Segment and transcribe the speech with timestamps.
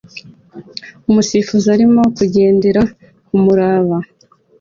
[1.09, 2.81] Umusifuzi arimo kugendera
[3.25, 3.97] kumuraba